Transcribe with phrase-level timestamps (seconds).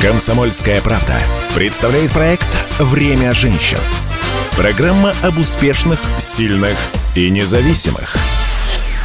[0.00, 1.14] Комсомольская правда
[1.54, 3.78] представляет проект «Время женщин».
[4.54, 6.76] Программа об успешных, сильных
[7.14, 8.14] и независимых.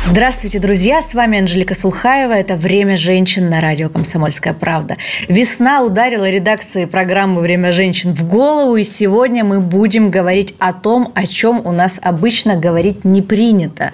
[0.05, 1.01] Здравствуйте, друзья!
[1.01, 2.33] С вами Анжелика Сулхаева.
[2.33, 4.97] Это «Время женщин» на радио «Комсомольская правда».
[5.29, 11.13] Весна ударила редакции программы «Время женщин» в голову, и сегодня мы будем говорить о том,
[11.15, 13.93] о чем у нас обычно говорить не принято.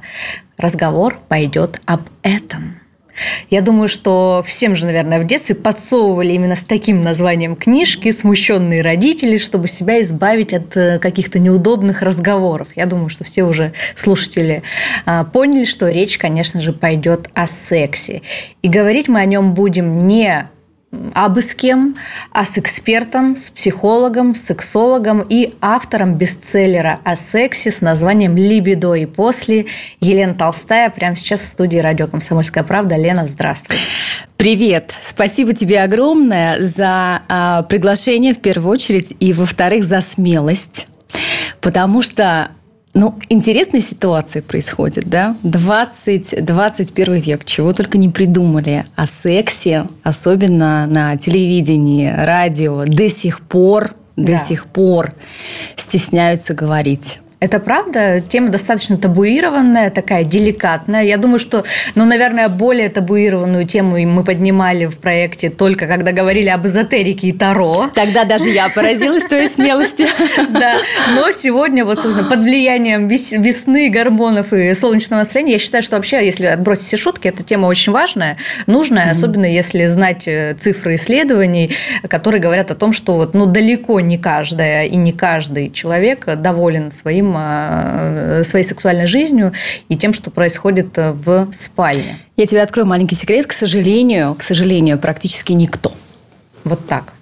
[0.57, 2.86] Разговор пойдет об этом.
[3.49, 8.81] Я думаю, что всем же, наверное, в детстве подсовывали именно с таким названием книжки смущенные
[8.81, 12.69] родители, чтобы себя избавить от э, каких-то неудобных разговоров.
[12.75, 14.63] Я думаю, что все уже слушатели
[15.05, 18.21] а, поняли, что речь, конечно же, пойдет о сексе.
[18.61, 20.49] И говорить мы о нем будем не
[21.13, 21.95] абы с кем,
[22.31, 28.93] а с экспертом, с психологом, с сексологом и автором бестселлера о сексе с названием «Либидо
[28.93, 29.65] и после»
[29.99, 32.95] Елена Толстая прямо сейчас в студии радио «Комсомольская правда».
[32.95, 33.77] Лена, здравствуй.
[34.37, 34.93] Привет!
[35.01, 40.87] Спасибо тебе огромное за э, приглашение в первую очередь и, во-вторых, за смелость.
[41.59, 42.51] Потому что
[42.97, 45.37] ну, интересные ситуации происходят, да?
[45.43, 53.41] 20, 21 век, чего только не придумали о сексе, особенно на телевидении, радио, до сих
[53.41, 54.37] пор, до да.
[54.39, 55.13] сих пор
[55.75, 57.19] стесняются говорить.
[57.39, 58.19] Это правда.
[58.19, 61.03] Тема достаточно табуированная, такая деликатная.
[61.03, 66.49] Я думаю, что, ну, наверное, более табуированную тему мы поднимали в проекте только когда говорили
[66.49, 67.91] об эзотерике и Таро.
[67.93, 70.07] Тогда даже я поразилась твоей смелости.
[70.49, 70.77] Да.
[71.15, 76.25] Но сегодня, вот, собственно, под влиянием весны, гормонов и солнечного настроения, я считаю, что вообще,
[76.25, 81.69] если отбросить все шутки, эта тема очень важная, нужная, особенно если знать э, цифры исследований,
[82.07, 86.89] которые говорят о том, что вот, ну, далеко не каждая и не каждый человек доволен
[86.89, 89.53] своим своим, э, своей сексуальной жизнью
[89.89, 92.17] и тем, что происходит э, в спальне.
[92.35, 93.47] Я тебе открою маленький секрет.
[93.47, 95.91] К сожалению, к сожалению, практически никто.
[96.63, 97.13] Вот так.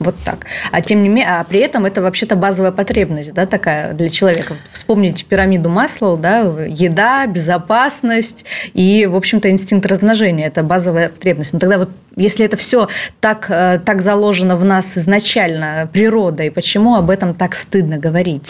[0.00, 0.46] Вот так.
[0.72, 4.56] А тем не менее, а при этом это вообще-то базовая потребность, да, такая для человека.
[4.72, 8.44] Вспомните пирамиду масла, да, еда, безопасность
[8.74, 11.52] и, в общем-то, инстинкт размножения– это базовая потребность.
[11.52, 12.88] Но тогда вот если это все
[13.20, 18.42] так, э, так заложено в нас изначально природой, почему об этом так стыдно говорить?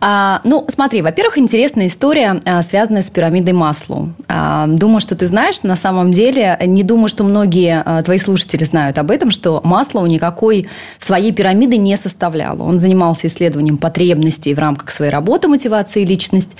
[0.00, 4.12] А, ну, смотри, во-первых, интересная история, а, связанная с пирамидой Маслу.
[4.28, 8.98] А, думаю, что ты знаешь, на самом деле, не думаю, что многие твои слушатели знают
[8.98, 10.68] об этом, что Маслоу никакой
[10.98, 12.60] своей пирамиды не составлял.
[12.62, 16.56] Он занимался исследованием потребностей в рамках своей работы мотивации и личность.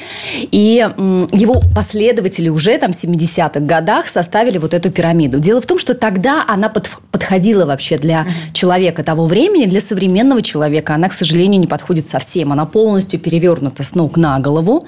[0.50, 0.86] И
[1.32, 5.38] его последователи уже там в 70-х годах составили вот эту пирамиду.
[5.38, 10.94] Дело в том, что тогда она подходила вообще для человека того времени, для современного человека.
[10.94, 12.52] Она, к сожалению, не подходит совсем.
[12.52, 14.86] Она полностью перевернута с ног на голову.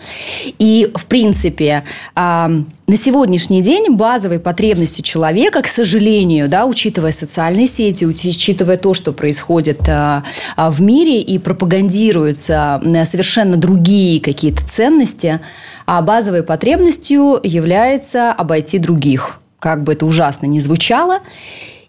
[0.59, 1.83] И, в принципе,
[2.15, 9.13] на сегодняшний день базовой потребностью человека, к сожалению, да, учитывая социальные сети, учитывая то, что
[9.13, 10.23] происходит а,
[10.57, 12.81] а, в мире и пропагандируются
[13.11, 15.41] совершенно другие какие-то ценности,
[15.87, 19.41] а базовой потребностью является обойти других.
[19.59, 21.21] Как бы это ужасно ни звучало.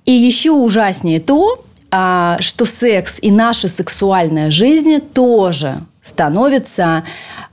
[0.05, 7.03] И еще ужаснее то, а, что секс и наша сексуальная жизнь тоже становится,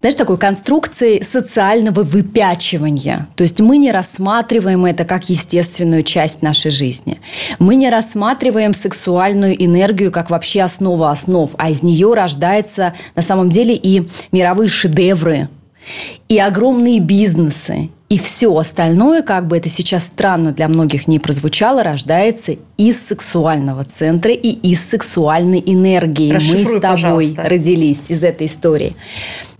[0.00, 3.26] знаешь, такой конструкцией социального выпячивания.
[3.36, 7.20] То есть мы не рассматриваем это как естественную часть нашей жизни.
[7.58, 13.50] Мы не рассматриваем сексуальную энергию как вообще основу основ, а из нее рождается на самом
[13.50, 15.48] деле и мировые шедевры,
[16.28, 21.82] и огромные бизнесы, и все остальное, как бы это сейчас странно для многих не прозвучало,
[21.82, 26.32] рождается из сексуального центра и из сексуальной энергии.
[26.32, 27.42] Мы с тобой пожалуйста.
[27.42, 28.94] родились из этой истории.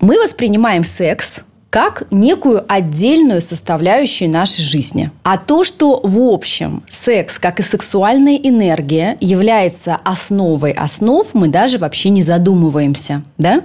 [0.01, 1.41] Мы воспринимаем секс
[1.75, 5.11] как некую отдельную составляющую нашей жизни.
[5.25, 11.79] А то, что в общем секс, как и сексуальная энергия, является основой основ, мы даже
[11.79, 13.25] вообще не задумываемся.
[13.39, 13.63] Да?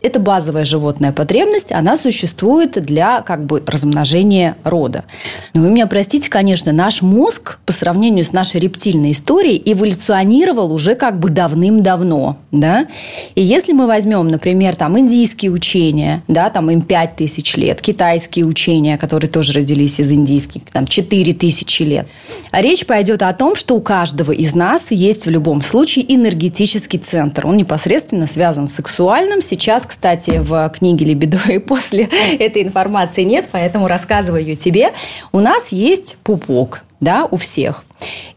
[0.00, 5.04] Это базовая животная потребность, она существует для как бы размножения рода.
[5.52, 10.94] Но вы меня простите, конечно, наш мозг по сравнению с нашей рептильной историей эволюционировал уже
[10.94, 12.38] как бы давным-давно.
[12.52, 12.86] Да?
[13.34, 18.44] И если мы возьмем, например, там индийские учения, да, там им 5000 тысяч лет, китайские
[18.44, 22.06] учения, которые тоже родились из индийских, там 4 тысячи лет.
[22.50, 26.98] А речь пойдет о том, что у каждого из нас есть в любом случае энергетический
[26.98, 27.46] центр.
[27.46, 29.42] Он непосредственно связан с сексуальным.
[29.42, 32.08] Сейчас, кстати, в книге и после
[32.38, 34.92] этой информации нет, поэтому рассказываю ее тебе.
[35.32, 37.84] У нас есть пупок, да, у всех.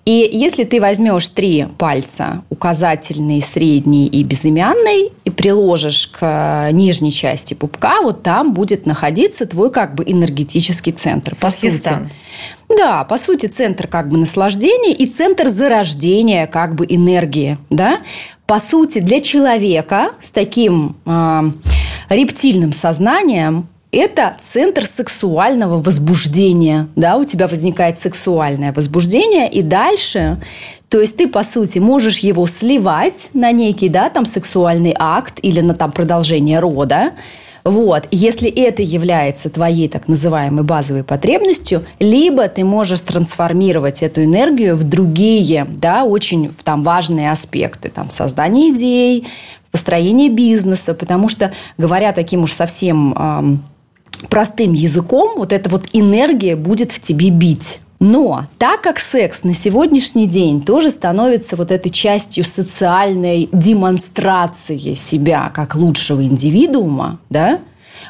[0.06, 7.54] И если ты возьмешь три пальца, указательный, средний и безымянный, и приложишь к нижней части
[7.54, 11.34] пупка, вот там будет находиться твой как бы энергетический центр.
[11.40, 11.90] По сути.
[12.78, 17.58] Да, по сути, центр как бы наслаждения и центр зарождения как бы энергии.
[17.70, 18.00] Да?
[18.46, 21.42] По сути, для человека с таким э,
[22.10, 26.88] рептильным сознанием это центр сексуального возбуждения.
[26.96, 30.42] Да, у тебя возникает сексуальное возбуждение, и дальше,
[30.90, 35.62] то есть ты, по сути, можешь его сливать на некий, да, там, сексуальный акт или
[35.62, 37.14] на там продолжение рода,
[37.64, 38.08] вот.
[38.12, 44.84] Если это является твоей так называемой базовой потребностью, либо ты можешь трансформировать эту энергию в
[44.84, 49.28] другие, да, очень там важные аспекты, там, создание идей,
[49.72, 53.64] построение бизнеса, потому что, говоря таким уж совсем
[54.30, 57.80] простым языком, вот эта вот энергия будет в тебе бить.
[58.00, 65.50] Но так как секс на сегодняшний день тоже становится вот этой частью социальной демонстрации себя
[65.54, 67.60] как лучшего индивидуума, да,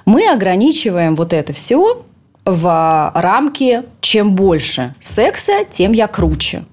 [0.06, 2.04] мы ограничиваем вот это все
[2.46, 6.64] в рамки чем больше секса, тем я круче.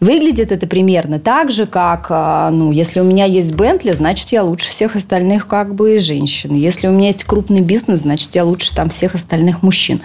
[0.00, 4.42] Выглядит это примерно так же, как, а, ну, если у меня есть Бентли, значит, я
[4.42, 6.54] лучше всех остальных как бы женщин.
[6.54, 10.00] Если у меня есть крупный бизнес, значит, я лучше там всех остальных мужчин.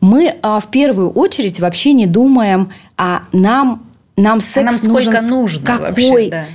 [0.00, 3.86] Мы а, в первую очередь вообще не думаем, а нам,
[4.16, 6.46] нам секс а нам нужен нужно какой, вообще, да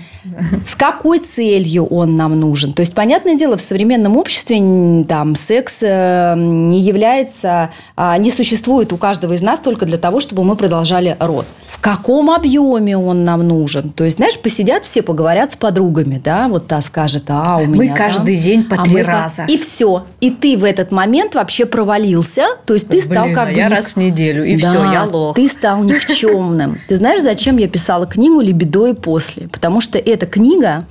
[0.65, 2.73] с какой целью он нам нужен.
[2.73, 4.59] То есть, понятное дело, в современном обществе
[5.07, 10.19] там, секс э, не является, а, не существует у каждого из нас только для того,
[10.19, 11.45] чтобы мы продолжали род.
[11.67, 13.91] В каком объеме он нам нужен?
[13.91, 17.91] То есть, знаешь, посидят все, поговорят с подругами, да, вот та скажет, а у меня
[17.93, 19.45] Мы каждый там, день по а три раза.
[19.45, 20.05] И все.
[20.19, 23.57] И ты в этот момент вообще провалился, то есть ты стал Блин, как а бы...
[23.57, 25.35] я раз в неделю, и Да, все, я лох.
[25.35, 26.79] Ты стал никчемным.
[26.87, 29.47] Ты знаешь, зачем я писала книгу «Либидо и после»?
[29.47, 30.85] Потому что эта книга,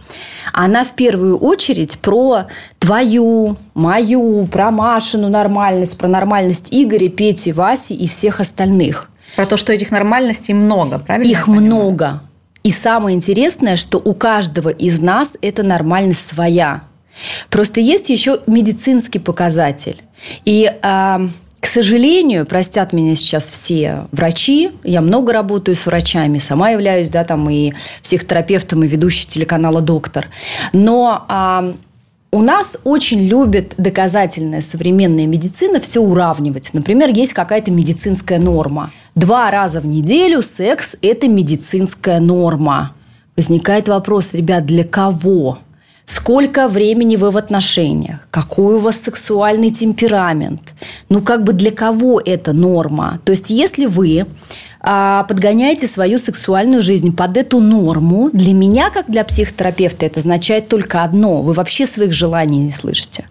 [0.52, 2.46] она в первую очередь про
[2.78, 9.10] твою, мою, про Машину нормальность, про нормальность Игоря, Пети, Васи и всех остальных.
[9.36, 11.30] Про то, что этих нормальностей много, правильно?
[11.30, 12.22] Их много.
[12.62, 16.82] И самое интересное, что у каждого из нас эта нормальность своя.
[17.50, 20.02] Просто есть еще медицинский показатель.
[20.44, 21.30] И к
[21.68, 27.48] сожалению, простят меня сейчас все врачи, я много работаю с врачами, сама являюсь, да, там
[27.50, 27.72] и
[28.02, 30.28] психотерапевтом, и ведущей телеканала «Доктор».
[30.72, 31.74] Но а,
[32.30, 36.74] у нас очень любит доказательная современная медицина все уравнивать.
[36.74, 38.90] Например, есть какая-то медицинская норма.
[39.14, 42.92] Два раза в неделю секс– это медицинская норма.
[43.36, 45.58] Возникает вопрос, ребят, для кого?
[46.08, 48.20] Сколько времени вы в отношениях?
[48.30, 50.72] Какой у вас сексуальный темперамент?
[51.10, 53.20] Ну, как бы для кого это норма?
[53.24, 54.24] То есть, если вы
[54.80, 60.68] а, подгоняете свою сексуальную жизнь под эту норму, для меня, как для психотерапевта, это означает
[60.68, 61.42] только одно.
[61.42, 63.26] Вы вообще своих желаний не слышите.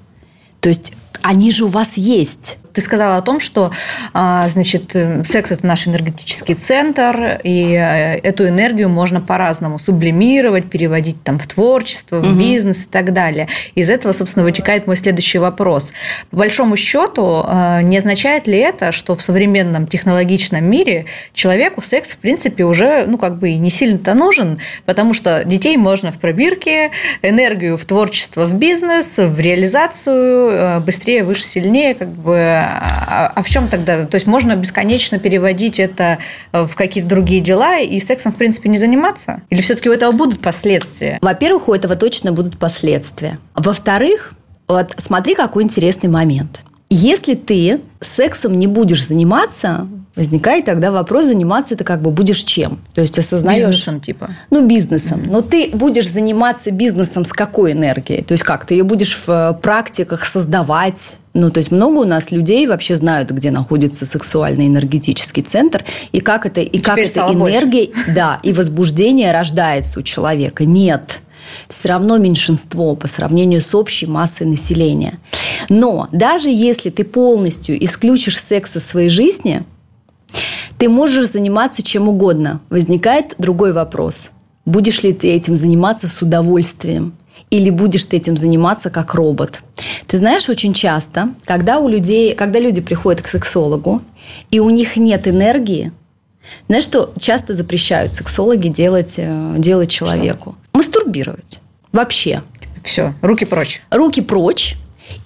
[0.60, 2.58] То есть, они же у вас есть.
[2.78, 3.72] Ты сказала о том, что
[4.14, 4.96] а, значит,
[5.26, 11.48] секс– это наш энергетический центр, и э, эту энергию можно по-разному сублимировать, переводить там, в
[11.48, 12.40] творчество, в угу.
[12.40, 13.48] бизнес и так далее.
[13.74, 15.92] Из этого, собственно, вытекает мой следующий вопрос.
[16.30, 22.12] По большому счету, э, не означает ли это, что в современном технологичном мире человеку секс,
[22.12, 26.20] в принципе, уже ну, как бы и не сильно-то нужен, потому что детей можно в
[26.20, 26.92] пробирке,
[27.24, 33.44] энергию в творчество, в бизнес, в реализацию, э, быстрее, выше, сильнее, как бы а, а
[33.44, 34.06] в чем тогда?
[34.06, 36.20] То есть можно бесконечно переводить это
[36.52, 39.42] в какие-то другие дела и сексом, в принципе, не заниматься?
[39.50, 41.20] Или все-таки у этого будут последствия?
[41.22, 43.40] Во-первых, у этого точно будут последствия.
[43.56, 44.34] Во-вторых,
[44.68, 46.64] вот смотри, какой интересный момент.
[46.90, 52.80] Если ты сексом не будешь заниматься, возникает тогда вопрос, заниматься это как бы будешь чем?
[52.94, 53.68] То есть осознаешь...
[53.68, 54.30] Бизнесом типа?
[54.50, 55.22] Ну, бизнесом.
[55.22, 55.32] Mm-hmm.
[55.32, 58.24] Но ты будешь заниматься бизнесом с какой энергией?
[58.24, 58.66] То есть как?
[58.66, 61.18] Ты ее будешь в э, практиках создавать?
[61.34, 66.20] Ну, то есть много у нас людей вообще знают, где находится сексуальный энергетический центр, и
[66.20, 68.14] как это, и как эта энергия, больше.
[68.16, 70.66] да, и возбуждение рождается у человека.
[70.66, 71.20] Нет
[71.68, 75.20] все равно меньшинство по сравнению с общей массой населения.
[75.70, 79.64] Но даже если ты полностью исключишь секс из своей жизни,
[80.78, 82.62] ты можешь заниматься чем угодно.
[82.70, 84.32] Возникает другой вопрос.
[84.66, 87.14] Будешь ли ты этим заниматься с удовольствием?
[87.50, 89.62] Или будешь ты этим заниматься как робот?
[90.08, 94.02] Ты знаешь, очень часто, когда у людей, когда люди приходят к сексологу,
[94.52, 95.94] и у них нет энергии,
[96.68, 100.56] знаешь, что часто запрещают сексологи делать, э, делать человеку?
[100.72, 100.78] Что?
[100.78, 101.60] Мастурбировать.
[101.92, 102.44] Вообще.
[102.84, 103.82] Все, руки прочь.
[103.92, 104.76] Руки прочь.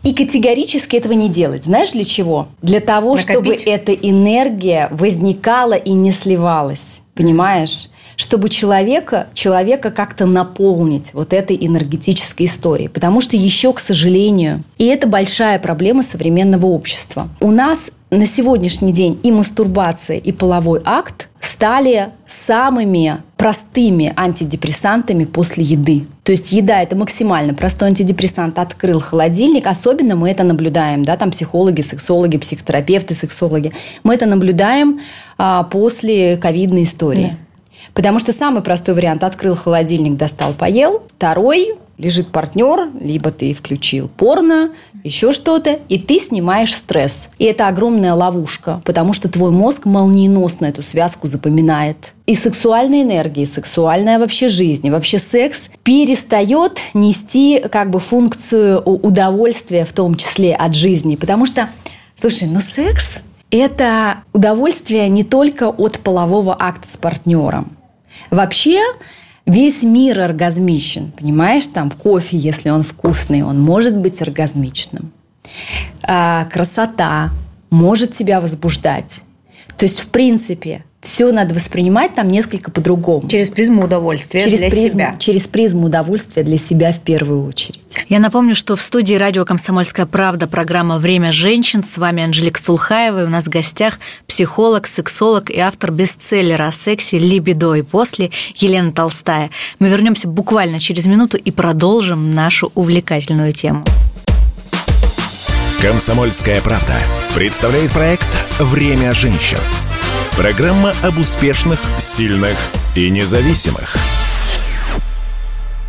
[0.04, 1.66] И категорически этого не делать.
[1.66, 2.48] Знаешь для чего?
[2.62, 3.32] Для того, Накопить.
[3.32, 7.04] чтобы эта энергия возникала и не сливалась.
[7.16, 7.90] Понимаешь?
[8.22, 12.88] Чтобы человека, человека как-то наполнить вот этой энергетической историей.
[12.88, 17.30] Потому что еще, к сожалению, и это большая проблема современного общества.
[17.40, 25.64] У нас на сегодняшний день и мастурбация, и половой акт стали самыми простыми антидепрессантами после
[25.64, 26.06] еды.
[26.22, 28.60] То есть еда– это максимально простой антидепрессант.
[28.60, 33.72] Открыл холодильник, особенно мы это наблюдаем, да, там психологи, сексологи, психотерапевты, сексологи.
[34.04, 35.00] Мы это наблюдаем
[35.40, 37.32] а, после ковидной истории.
[37.32, 37.51] Да.
[37.94, 41.04] Потому что самый простой вариант– открыл холодильник, достал, поел.
[41.18, 44.72] Второй– лежит партнер, либо ты включил порно,
[45.04, 47.30] еще что-то, и ты снимаешь стресс.
[47.38, 52.14] И это огромная ловушка, потому что твой мозг молниеносно эту связку запоминает.
[52.26, 58.82] И сексуальная энергия, и сексуальная вообще жизнь, и вообще секс перестает нести как бы функцию
[58.82, 61.16] удовольствия в том числе от жизни.
[61.16, 61.70] Потому что,
[62.16, 63.18] слушай, ну секс–
[63.52, 67.78] это удовольствие не только от полового акта с партнером.
[68.30, 68.80] Вообще,
[69.46, 71.66] Весь мир оргазмичен, понимаешь?
[71.68, 75.12] Там кофе, если он вкусный, он может быть оргазмичным.
[76.04, 77.32] А, красота
[77.72, 79.22] может тебя возбуждать.
[79.78, 83.28] То есть, в принципе, все надо воспринимать там несколько по-другому.
[83.28, 85.16] Через призму удовольствия через для призму, себя.
[85.20, 87.82] Через призму удовольствия для себя в первую очередь.
[88.08, 91.84] Я напомню, что в студии радио «Комсомольская правда» программа «Время женщин».
[91.84, 93.24] С вами Анжелика Сулхаева.
[93.24, 98.30] И у нас в гостях психолог, сексолог и автор бестселлера о сексе «Либидо» и «После»
[98.56, 99.50] Елена Толстая.
[99.80, 103.84] Мы вернемся буквально через минуту и продолжим нашу увлекательную тему.
[105.82, 106.94] «Комсомольская правда»
[107.34, 109.58] представляет проект «Время женщин»
[110.38, 112.58] Программа об успешных, сильных
[112.96, 113.96] и независимых.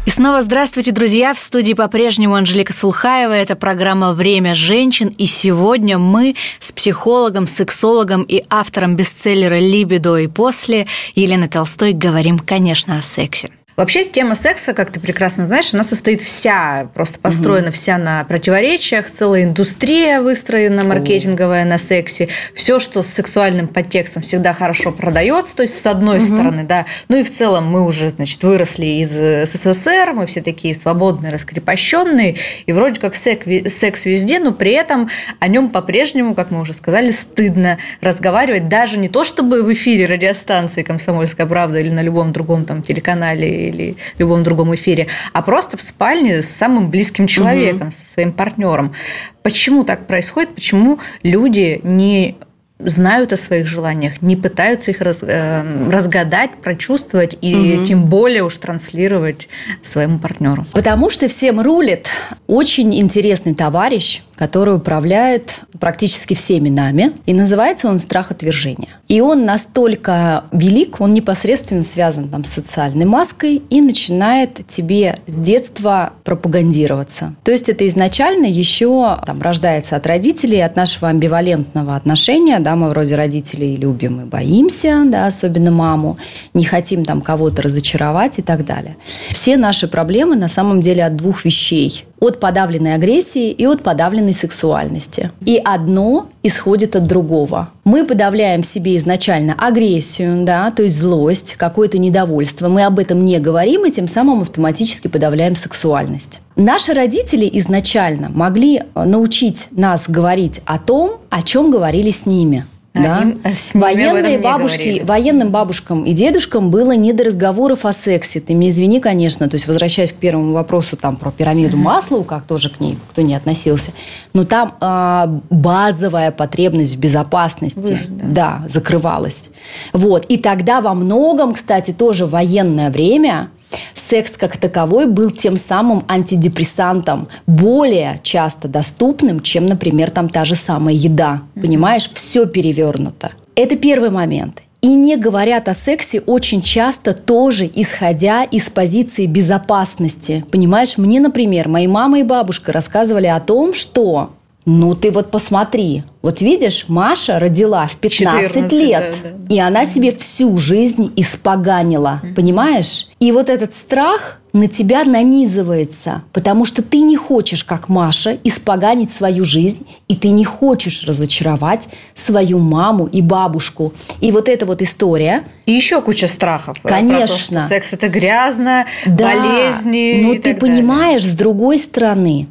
[0.05, 1.33] И снова здравствуйте, друзья!
[1.33, 3.33] В студии по-прежнему Анжелика Сулхаева.
[3.33, 5.09] Это программа «Время женщин».
[5.17, 12.41] И сегодня мы с психологом, сексологом и автором бестселлера «Либидо и после» Еленой Толстой говорим,
[12.41, 13.51] конечно, о сексе.
[13.75, 17.75] Вообще тема секса, как ты прекрасно знаешь, она состоит вся, просто построена угу.
[17.75, 22.29] вся на противоречиях, целая индустрия выстроена маркетинговая на сексе.
[22.55, 26.27] Все, что с сексуальным подтекстом всегда хорошо продается, то есть с одной угу.
[26.27, 26.85] стороны, да.
[27.09, 32.37] Ну и в целом мы уже, значит, выросли из СССР, мы все такие свободные, раскрепощенные,
[32.67, 37.11] и вроде как секс везде, но при этом о нем по-прежнему, как мы уже сказали,
[37.11, 42.67] стыдно разговаривать, даже не то чтобы в эфире радиостанции «Комсомольская правда» или на любом другом
[42.67, 47.93] там телеканале или любом другом эфире, а просто в спальне с самым близким человеком, угу.
[47.93, 48.95] со своим партнером.
[49.43, 50.55] Почему так происходит?
[50.55, 52.37] Почему люди не
[52.85, 57.87] знают о своих желаниях, не пытаются их раз, э, разгадать, прочувствовать и угу.
[57.87, 59.49] тем более уж транслировать
[59.83, 60.67] своему партнеру.
[60.73, 62.09] Потому что всем рулит
[62.47, 68.89] очень интересный товарищ, который управляет практически всеми нами, и называется он страх отвержения.
[69.09, 75.35] И он настолько велик, он непосредственно связан там, с социальной маской и начинает тебе с
[75.37, 77.35] детства пропагандироваться.
[77.45, 82.89] То есть это изначально еще там, рождается от родителей, от нашего амбивалентного отношения, да, мы
[82.89, 86.17] вроде родителей любим и боимся, да, особенно маму,
[86.55, 88.97] не хотим там кого-то разочаровать и так далее.
[89.31, 94.33] Все наши проблемы на самом деле от двух вещей от подавленной агрессии и от подавленной
[94.33, 95.33] сексуальности.
[95.45, 97.71] И одно исходит от другого.
[97.83, 102.69] Мы подавляем в себе изначально агрессию, да, то есть злость, какое-то недовольство.
[102.69, 106.39] Мы об этом не говорим, и тем самым автоматически подавляем сексуальность.
[106.57, 112.67] Наши родители изначально могли научить нас говорить о том, о чем говорили с ними.
[112.95, 113.23] Да?
[113.23, 118.41] Им, э, Военные бабушки, военным бабушкам и дедушкам было не до разговоров о сексе.
[118.41, 122.45] Ты мне извини, конечно, то есть возвращаясь к первому вопросу там про пирамиду Маслоу, как
[122.45, 123.93] тоже к ней кто не относился,
[124.35, 128.25] но там э, базовая потребность в безопасности, Выжить, да.
[128.61, 129.47] да, закрывалась.
[129.95, 133.49] Вот и тогда во многом, кстати, тоже военное время
[133.95, 140.55] секс как таковой был тем самым антидепрессантом, более часто доступным, чем, например, там та же
[140.55, 141.43] самая еда.
[141.55, 143.33] Понимаешь, все перевернуто.
[143.55, 144.63] Это первый момент.
[144.83, 150.45] И не говорят о сексе очень часто тоже исходя из позиции безопасности.
[150.51, 154.33] Понимаешь, мне, например, мои мама и бабушка рассказывали о том, что
[154.65, 156.05] ну, ты вот посмотри.
[156.23, 159.55] Вот видишь, Маша родила в 15 14, лет, да, да.
[159.55, 162.21] и она себе всю жизнь испоганила.
[162.23, 162.35] Mm-hmm.
[162.35, 163.09] Понимаешь?
[163.19, 169.11] И вот этот страх на тебя нанизывается, потому что ты не хочешь, как Маша, испоганить
[169.11, 173.93] свою жизнь, и ты не хочешь разочаровать свою маму и бабушку.
[174.21, 175.45] И вот эта вот история.
[175.67, 176.77] И еще куча страхов.
[176.83, 177.17] Конечно.
[177.17, 180.21] Про то, что секс это грязно, да, болезни.
[180.23, 181.35] Но ты понимаешь, далее.
[181.35, 182.49] с другой стороны,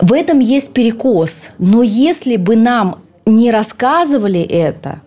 [0.00, 1.48] В этом есть перекос.
[1.58, 5.00] Но если бы нам не рассказывали это,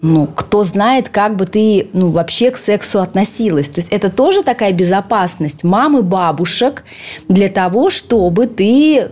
[0.00, 3.68] ну, кто знает, как бы ты, ну, вообще к сексу относилась.
[3.68, 6.84] То есть это тоже такая безопасность мамы, бабушек
[7.28, 9.10] для того, чтобы ты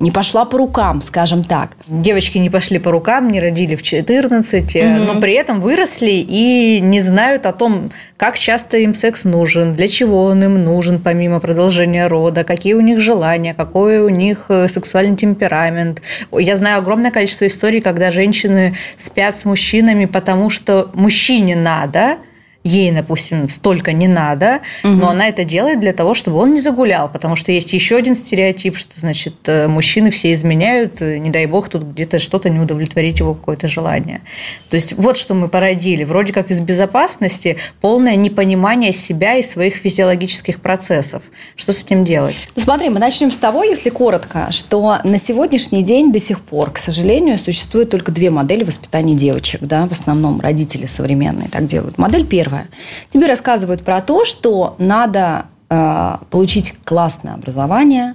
[0.00, 1.72] не пошла по рукам, скажем так.
[1.86, 4.84] Девочки не пошли по рукам, не родили в 14, угу.
[5.04, 9.88] но при этом выросли и не знают о том, как часто им секс нужен, для
[9.88, 14.68] чего он им нужен, помимо продолжения рода, какие у них желания, какой у них э,
[14.68, 16.00] сексуальный темперамент.
[16.32, 22.16] Я знаю огромное количество историй, когда женщины спят с мужчинами, потому что мужчине надо–
[22.62, 24.92] ей, допустим, столько не надо, угу.
[24.92, 28.14] но она это делает для того, чтобы он не загулял, потому что есть еще один
[28.14, 32.58] стереотип, что, значит, э, мужчины все изменяют, э, не дай бог, тут где-то что-то не
[32.58, 34.20] удовлетворить его какое-то желание.
[34.68, 36.04] То есть вот что мы породили.
[36.04, 41.22] Вроде как из безопасности полное непонимание себя и своих физиологических процессов.
[41.56, 42.48] Что с этим делать?
[42.56, 46.70] Ну, смотри, мы начнем с того, если коротко, что на сегодняшний день до сих пор,
[46.72, 49.62] к сожалению, существует только две модели воспитания девочек.
[49.62, 49.86] Да?
[49.86, 51.96] В основном родители современные так делают.
[51.96, 52.68] Модель первая Первое.
[53.10, 58.14] Тебе рассказывают про то, что надо э, получить классное образование,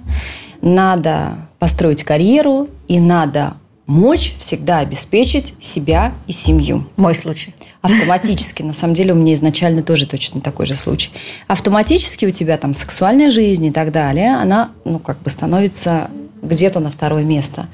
[0.60, 3.54] надо построить карьеру и надо
[3.86, 6.86] мочь всегда обеспечить себя и семью.
[6.96, 7.54] Мой случай.
[7.80, 8.62] Автоматически.
[8.62, 11.10] На самом деле у меня изначально тоже точно такой же случай.
[11.46, 16.10] Автоматически у тебя там сексуальная жизнь и так далее, она, ну, как бы становится
[16.42, 17.68] где-то на второе место.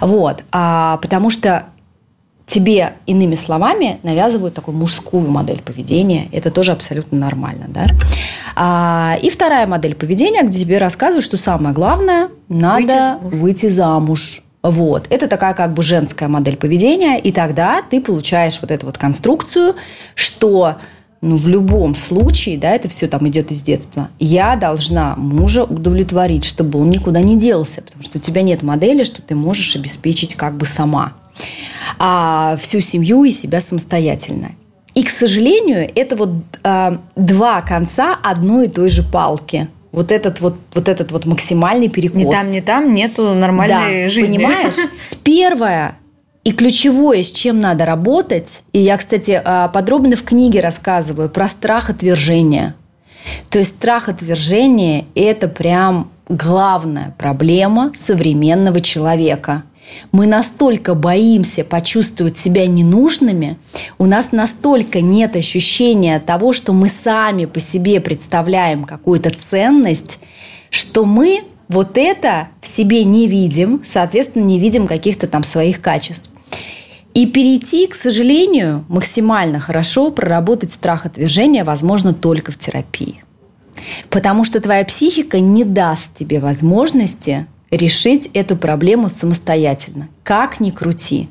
[0.00, 0.44] Вот.
[0.52, 1.66] А, потому что
[2.48, 6.28] тебе, иными словами, навязывают такую мужскую модель поведения.
[6.32, 7.66] Это тоже абсолютно нормально.
[7.68, 7.86] Да?
[8.56, 13.40] А, и вторая модель поведения, где тебе рассказывают, что самое главное, надо выйти замуж.
[13.40, 14.42] Выйти замуж.
[14.62, 15.06] Вот.
[15.10, 17.18] Это такая как бы женская модель поведения.
[17.18, 19.76] И тогда ты получаешь вот эту вот конструкцию,
[20.14, 20.76] что
[21.20, 26.44] ну, в любом случае, да, это все там идет из детства, я должна мужа удовлетворить,
[26.44, 30.34] чтобы он никуда не делся, потому что у тебя нет модели, что ты можешь обеспечить
[30.34, 31.14] как бы сама
[31.98, 34.50] а, всю семью и себя самостоятельно.
[34.94, 36.30] И, к сожалению, это вот
[36.62, 39.68] а, два конца одной и той же палки.
[39.92, 42.22] Вот этот вот, вот этот вот максимальный перекос.
[42.22, 44.36] Ни там, ни там нету нормальной да, жизни.
[44.36, 44.74] Понимаешь?
[45.24, 45.96] Первое
[46.44, 51.46] и ключевое, с чем надо работать, и я, кстати, а, подробно в книге рассказываю про
[51.46, 52.74] страх отвержения.
[53.50, 59.64] То есть страх отвержения– это прям главная проблема современного человека–
[60.12, 63.58] мы настолько боимся почувствовать себя ненужными,
[63.98, 70.18] у нас настолько нет ощущения того, что мы сами по себе представляем какую-то ценность,
[70.70, 76.30] что мы вот это в себе не видим, соответственно, не видим каких-то там своих качеств.
[77.14, 83.24] И перейти, к сожалению, максимально хорошо проработать страх отвержения возможно только в терапии.
[84.10, 90.08] Потому что твоя психика не даст тебе возможности решить эту проблему самостоятельно.
[90.22, 91.28] Как ни крути.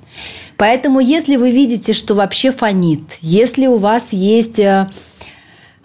[0.56, 4.88] Поэтому, если вы видите, что вообще фонит, если у вас есть э,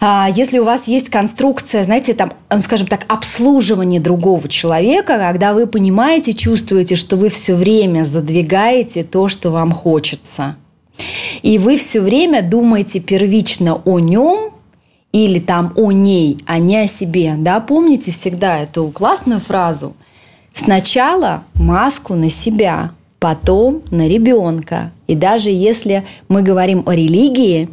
[0.00, 5.54] а, если у вас есть конструкция, знаете, там, ну, скажем так, обслуживание другого человека, когда
[5.54, 10.56] вы понимаете, чувствуете, что вы все время задвигаете то, что вам хочется.
[11.42, 14.50] И вы все время думаете первично о нем
[15.12, 17.34] или там о ней, а не о себе.
[17.38, 19.96] Да, помните всегда эту классную фразу–
[20.52, 24.92] Сначала маску на себя, потом на ребенка.
[25.06, 27.68] И даже если мы говорим о религии,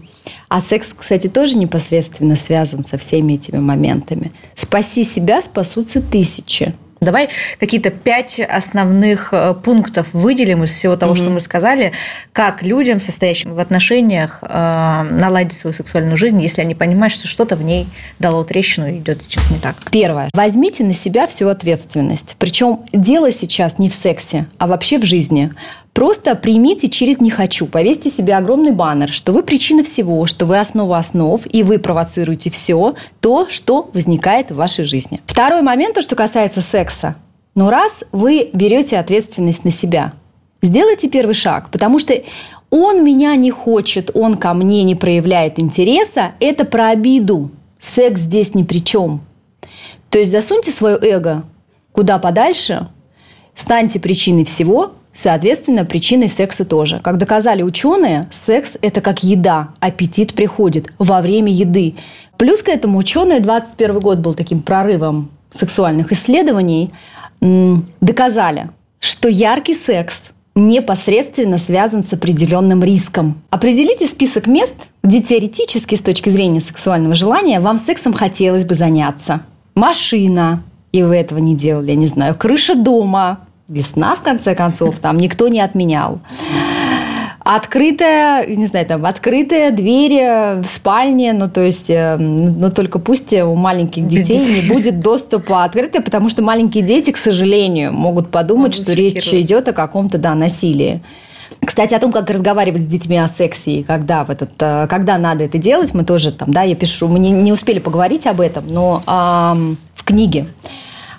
[0.48, 4.32] а секс, кстати, тоже непосредственно связан со всеми этими моментами.
[4.56, 6.74] Спаси себя, спасутся тысячи.
[7.02, 11.18] Давай какие-то пять основных э, пунктов выделим из всего того, mm-hmm.
[11.18, 11.94] что мы сказали,
[12.34, 17.56] как людям, состоящим в отношениях, э, наладить свою сексуальную жизнь, если они понимают, что что-то
[17.56, 17.88] в ней
[18.20, 19.76] дало трещину и идет сейчас не так.
[19.92, 20.30] Первое.
[20.34, 22.36] Возьмите на себя всю ответственность.
[22.38, 25.52] Причем дело сейчас не в сексе, а вообще в жизни.
[26.00, 27.66] Просто примите через «не хочу».
[27.66, 32.50] Повесьте себе огромный баннер, что вы причина всего, что вы основа основ, и вы провоцируете
[32.50, 35.20] все то, что возникает в вашей жизни.
[35.26, 37.18] Второй момент, то, что касается секса.
[37.54, 40.14] Но раз вы берете ответственность на себя,
[40.62, 42.14] сделайте первый шаг, потому что
[42.70, 47.52] он меня не хочет, он ко мне не проявляет интереса, это про обиду.
[47.78, 49.20] Секс здесь ни при чем.
[50.10, 51.44] То есть засуньте свое эго
[51.92, 52.88] куда подальше,
[53.54, 57.00] станьте причиной всего, Соответственно, причиной секса тоже.
[57.04, 59.70] Как доказали ученые, секс– это как еда.
[59.80, 61.96] Аппетит приходит во время еды.
[62.38, 66.92] Плюс к этому ученые, 21 год был таким прорывом сексуальных исследований,
[67.42, 68.70] доказали,
[69.00, 73.42] что яркий секс непосредственно связан с определенным риском.
[73.50, 79.42] Определите список мест, где теоретически с точки зрения сексуального желания вам сексом хотелось бы заняться.
[79.76, 83.40] Машина, и вы этого не делали, я не знаю, крыша дома,
[83.70, 86.20] весна, в конце концов, там никто не отменял.
[87.40, 93.34] Открытая, не знаю, там, открытая дверь в спальне, ну, то есть, э, но только пусть
[93.34, 98.76] у маленьких детей не будет доступа открытой, потому что маленькие дети, к сожалению, могут подумать,
[98.76, 101.02] что речь идет о каком-то, да, насилии.
[101.66, 105.18] Кстати, о том, как разговаривать с детьми о сексе и когда, в этот, э, когда
[105.18, 108.42] надо это делать, мы тоже там, да, я пишу, мы не, не успели поговорить об
[108.42, 110.48] этом, но эм, в книге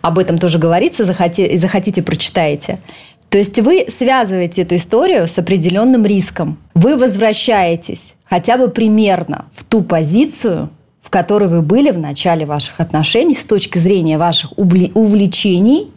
[0.02, 2.78] об этом тоже говорится, захотите, захотите, прочитаете.
[3.28, 6.58] То есть вы связываете эту историю с определенным риском.
[6.74, 12.80] Вы возвращаетесь хотя бы примерно в ту позицию, в которой вы были в начале ваших
[12.80, 15.92] отношений с точки зрения ваших увлечений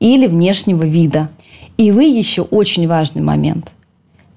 [0.00, 1.28] или внешнего вида.
[1.76, 3.72] И вы еще очень важный момент–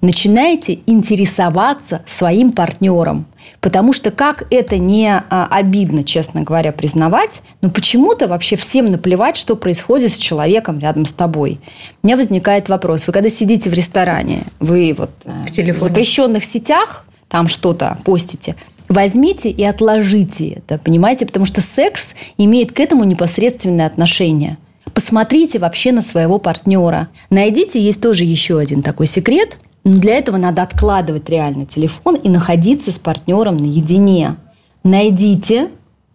[0.02, 3.26] начинаете интересоваться своим партнером.
[3.60, 9.36] Потому что как это не а, обидно, честно говоря, признавать, но почему-то вообще всем наплевать,
[9.36, 11.60] что происходит с человеком рядом с тобой.
[12.02, 13.06] У меня возникает вопрос.
[13.06, 18.56] Вы когда сидите в ресторане, вы вот в, в запрещенных сетях там что-то постите,
[18.88, 21.26] возьмите и отложите это, понимаете?
[21.26, 24.58] Потому что секс имеет к этому непосредственное отношение.
[24.92, 27.08] Посмотрите вообще на своего партнера.
[27.30, 32.28] Найдите, есть тоже еще один такой секрет– но для этого надо откладывать реально телефон и
[32.28, 34.36] находиться с партнером наедине.
[34.84, 35.70] Найдите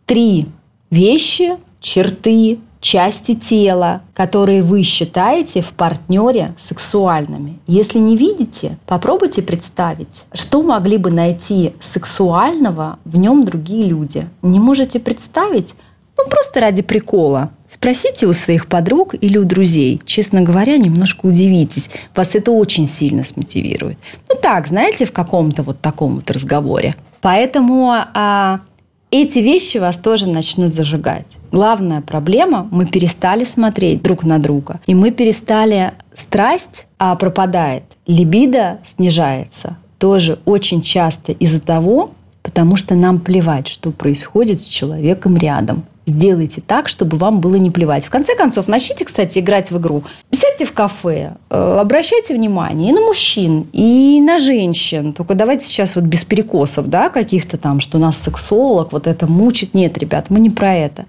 [0.06, 0.47] три
[0.89, 7.60] вещи, черты, части тела, которые вы считаете в партнере сексуальными.
[7.67, 14.27] Если не видите, попробуйте представить, что могли бы найти сексуального в нем другие люди.
[14.41, 15.75] Не можете представить?
[16.17, 17.51] Ну, просто ради прикола.
[17.67, 19.99] Спросите у своих подруг или у друзей.
[20.06, 21.89] Честно говоря, немножко удивитесь.
[22.15, 23.97] Вас это очень сильно смотивирует.
[24.30, 26.95] Ну так, знаете, в каком-то вот таком вот разговоре.
[27.21, 28.62] Поэтому а,
[29.12, 31.38] эти вещи вас тоже начнут зажигать.
[31.51, 34.80] Главная проблема– мы перестали смотреть друг на друга.
[34.86, 35.93] И мы перестали...
[36.15, 39.77] Страсть а, пропадает, либидо снижается.
[39.99, 42.10] Тоже очень часто из-за того,
[42.41, 47.70] потому что нам плевать, что происходит с человеком рядом сделайте так, чтобы вам было не
[47.70, 48.06] плевать.
[48.06, 50.04] В конце концов, начните, кстати, играть в игру.
[50.32, 55.13] Сядьте в кафе, э, обращайте внимание и на мужчин, и на женщин.
[55.13, 59.74] Только давайте сейчас вот без перекосов, да, каких-то там, что нас сексолог, вот это мучит.
[59.74, 61.06] Нет, ребят, мы не про это.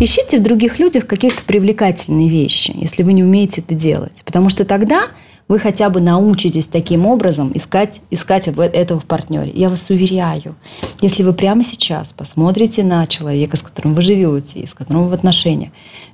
[0.00, 4.22] Ищите в других людях какие-то привлекательные вещи, если вы не умеете это делать.
[4.24, 5.08] Потому что тогда
[5.48, 9.52] вы хотя бы научитесь таким образом искать, искать этого в партнере.
[9.54, 10.56] Я вас уверяю,
[11.00, 15.10] если вы прямо сейчас посмотрите на человека, с которым вы живете, и с которым вы
[15.10, 15.72] в отношениях,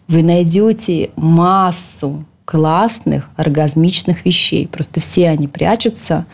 [0.08, 4.66] вы найдете массу классных, оргазмичных вещей.
[4.66, 6.24] Просто все они прячутся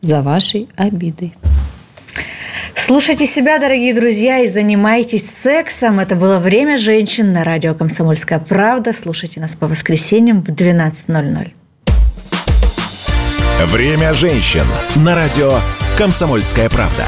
[0.00, 1.34] за вашей обидой.
[2.74, 5.98] Слушайте себя, дорогие друзья, и занимайтесь сексом.
[5.98, 8.92] Это было «Время женщин» на радио «Комсомольская правда».
[8.92, 11.52] Слушайте нас по воскресеньям в 12.00.
[13.64, 14.66] Время женщин
[14.96, 15.58] на радио
[15.96, 17.06] «Комсомольская правда».